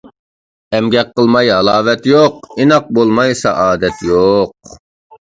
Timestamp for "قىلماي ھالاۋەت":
1.17-2.07